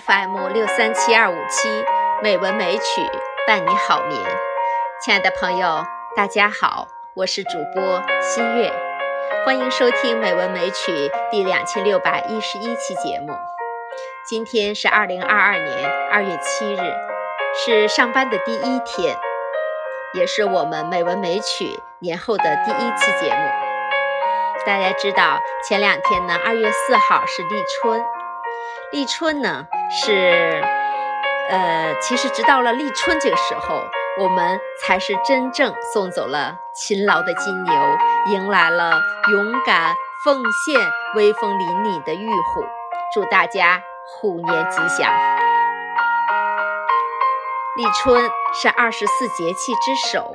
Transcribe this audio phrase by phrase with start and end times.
[0.00, 1.68] FM 六三七二五七
[2.20, 2.82] 美文美曲
[3.46, 4.20] 伴你好眠，
[5.00, 5.84] 亲爱的朋友，
[6.16, 8.72] 大家好，我是主播新月，
[9.46, 13.36] 欢迎收听美文美曲第两千六百一十一期节目。
[14.26, 16.80] 今天是二零二二年二月七日，
[17.64, 19.16] 是上班的第一天，
[20.14, 23.48] 也是我们美文美曲年后的第一期节目。
[24.66, 28.04] 大家知道，前两天呢，二月四号是立春。
[28.92, 30.62] 立春呢是，
[31.50, 33.82] 呃，其实直到了立春这个时候，
[34.18, 37.72] 我们才是真正送走了勤劳的金牛，
[38.28, 39.94] 迎来了勇敢
[40.24, 40.80] 奉献、
[41.14, 42.64] 威风凛凛的玉虎。
[43.12, 45.12] 祝大家虎年吉祥！
[47.76, 50.32] 立春是二十四节气之首，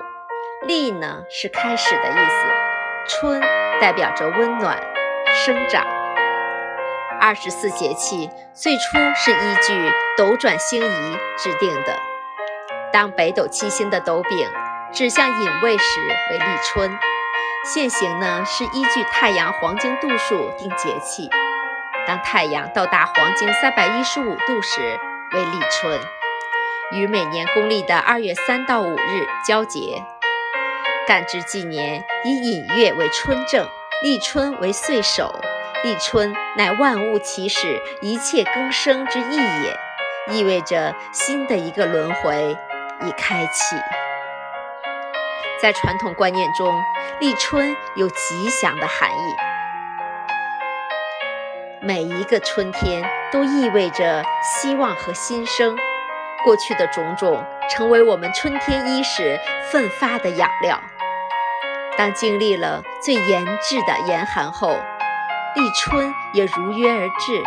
[0.62, 2.48] 立呢是开始的意思，
[3.08, 3.42] 春
[3.82, 4.82] 代表着温暖、
[5.46, 5.99] 生长。
[7.20, 12.00] 二十四节气最初是依据斗转星移制定的。
[12.94, 14.48] 当北斗七星的斗柄
[14.94, 16.00] 指向寅位时
[16.32, 16.98] 为立春，
[17.66, 21.30] 现行呢是依据太阳黄经度数定节气。
[22.08, 25.00] 当太阳到达黄经三百一十五度时
[25.34, 26.00] 为立春，
[26.94, 30.04] 与每年公历的二月三到五日交节。
[31.06, 33.68] 干支纪年以寅月为春正，
[34.02, 35.40] 立春为岁首。
[35.84, 39.80] 立春乃万物起始、一切更生之意也，
[40.34, 42.58] 意味着新的一个轮回
[43.06, 43.78] 已开启。
[45.62, 46.84] 在传统观念中，
[47.20, 49.36] 立春有吉祥的含义。
[51.82, 55.78] 每一个春天都意味着希望和新生，
[56.44, 59.40] 过去的种种成为我们春天伊始
[59.72, 60.78] 奋发的养料。
[61.98, 64.78] 当经历了最严峻的严寒后，
[65.56, 67.44] 立春也如约而至，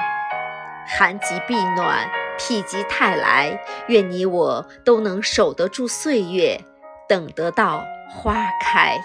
[0.87, 3.59] 寒极必暖，否极泰来。
[3.87, 6.61] 愿你我都能守得住岁月，
[7.09, 9.01] 等得到花开。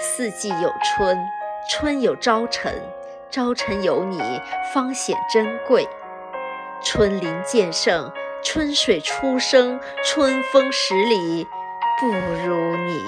[0.00, 1.18] 四季有春，
[1.70, 2.82] 春有朝晨，
[3.30, 4.40] 朝晨有你
[4.72, 5.86] 方显珍贵。
[6.82, 8.10] 春林渐盛，
[8.42, 11.46] 春水初生，春风十里
[12.00, 13.04] 不如你。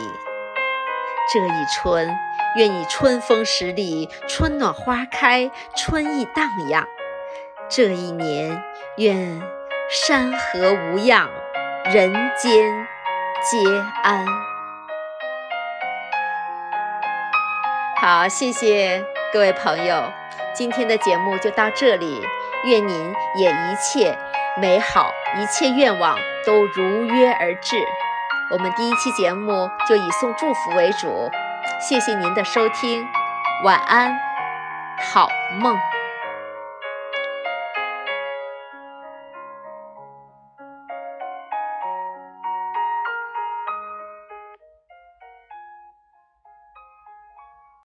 [1.32, 2.14] 这一春。
[2.56, 6.84] 愿你春风十里，春暖花开，春意荡漾。
[7.68, 8.60] 这一年，
[8.96, 9.40] 愿
[9.88, 11.28] 山河无恙，
[11.84, 12.86] 人间
[13.40, 13.58] 皆
[14.02, 14.26] 安。
[18.00, 20.12] 好，谢谢各位朋友，
[20.52, 22.20] 今天的节目就到这里。
[22.64, 24.18] 愿您也一切
[24.60, 27.76] 美好，一切愿望都如约而至。
[28.50, 31.30] 我们第一期节目就以送祝福为主。
[31.78, 33.06] 谢谢您的收听，
[33.64, 34.18] 晚安，
[35.12, 35.28] 好
[35.60, 35.78] 梦。